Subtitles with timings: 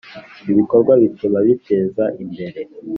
[0.51, 2.61] ibikorwa bituma biteza imbere